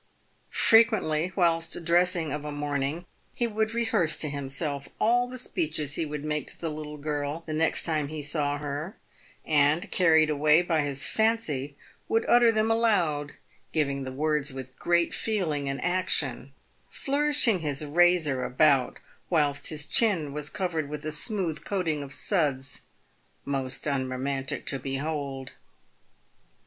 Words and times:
[Frequently 0.49 1.31
whilst 1.35 1.83
dressing 1.85 2.33
of 2.33 2.43
a 2.43 2.51
morning 2.51 3.05
he 3.35 3.45
would 3.45 3.75
rehearse 3.75 4.17
to 4.17 4.31
himself 4.31 4.89
all 4.99 5.27
the 5.27 5.37
speeches 5.37 5.93
he 5.93 6.07
would 6.07 6.25
make 6.25 6.47
to 6.47 6.59
the 6.59 6.71
little 6.71 6.97
girl 6.97 7.43
the 7.45 7.53
next 7.53 7.83
time 7.83 8.07
he 8.07 8.23
saw 8.23 8.57
her, 8.57 8.97
and, 9.45 9.91
carried 9.91 10.27
away 10.31 10.63
by 10.63 10.81
his 10.81 11.05
fancy, 11.05 11.75
would 12.09 12.25
utter 12.27 12.51
them 12.51 12.71
aloud, 12.71 13.33
giving 13.71 14.03
the 14.03 14.11
words 14.11 14.51
with 14.51 14.79
great 14.79 15.13
feeling 15.13 15.69
and 15.69 15.79
action, 15.83 16.51
flourishing 16.89 17.59
his 17.59 17.85
razor 17.85 18.43
about 18.43 18.97
whilst 19.29 19.67
his 19.67 19.85
chin 19.85 20.33
was 20.33 20.49
covered 20.49 20.89
with 20.89 21.05
a 21.05 21.11
smooth 21.11 21.63
coating 21.63 22.01
of 22.01 22.11
suds, 22.11 22.81
most 23.45 23.85
unromantic 23.85 24.65
to 24.65 24.79
behold. 24.79 25.51